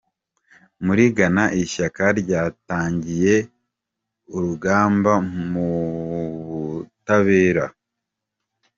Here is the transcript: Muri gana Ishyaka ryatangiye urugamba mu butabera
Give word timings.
Muri 0.85 1.03
gana 1.17 1.43
Ishyaka 1.63 2.03
ryatangiye 2.21 3.35
urugamba 4.35 5.13
mu 5.49 5.69
butabera 6.73 7.65